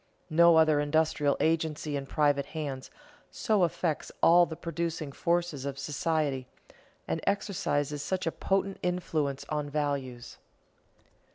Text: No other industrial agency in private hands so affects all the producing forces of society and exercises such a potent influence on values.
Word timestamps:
No 0.31 0.55
other 0.55 0.79
industrial 0.79 1.37
agency 1.39 1.95
in 1.95 2.07
private 2.07 2.47
hands 2.57 2.89
so 3.29 3.61
affects 3.61 4.11
all 4.23 4.47
the 4.47 4.55
producing 4.55 5.11
forces 5.11 5.63
of 5.63 5.77
society 5.77 6.47
and 7.07 7.21
exercises 7.27 8.01
such 8.01 8.25
a 8.25 8.31
potent 8.31 8.79
influence 8.81 9.45
on 9.49 9.69
values. 9.69 10.39